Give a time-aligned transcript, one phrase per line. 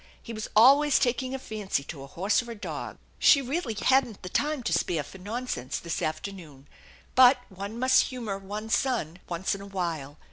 [0.19, 2.97] He was always taking a fancy to a horse or a dog.
[3.19, 6.67] She really hadn't the time to spare for nonsense this after noon,
[7.13, 10.17] but one must humor one's son once in a while.